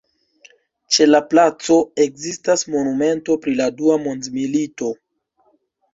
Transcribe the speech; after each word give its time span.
Ĉe 0.95 1.05
la 1.09 1.19
placo 1.33 1.77
ekzistas 2.07 2.65
monumento 2.77 3.39
pri 3.45 3.55
la 3.61 3.71
Dua 3.83 3.99
Mondmilito. 4.07 4.91